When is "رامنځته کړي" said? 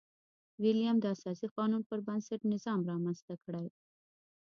2.91-3.65